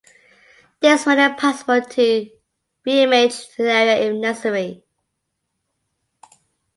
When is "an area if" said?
3.59-4.15